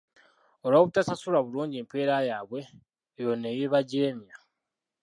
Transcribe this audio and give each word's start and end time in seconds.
Olw'obutasasulwa 0.65 1.39
bulungi 1.45 1.77
mpeera 1.85 2.17
yaabwe, 2.29 2.61
ebyo 3.19 3.33
ne 3.37 3.49
bibajeemya. 3.57 4.35